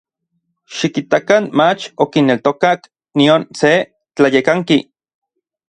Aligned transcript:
Xikitakan 0.77 1.49
mach 1.61 1.85
okineltokak 2.07 2.89
nion 3.23 3.43
se 3.61 3.73
tlayekanki. 4.15 4.79